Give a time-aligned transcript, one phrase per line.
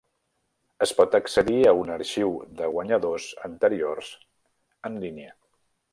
[0.85, 4.11] Es pot accedir a un arxiu de guanyadors anteriors
[4.91, 5.37] en línia.